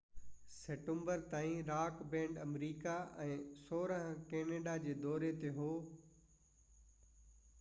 16 0.51 0.53
September 0.53 1.19
تائين 1.33 1.59
rock 1.71 1.99
band 2.13 2.39
America 2.45 2.95
۽ 3.27 3.99
Canada 4.31 4.73
جي 4.87 4.95
دوري 5.05 5.29
تي 5.43 5.51
هو 5.61 5.71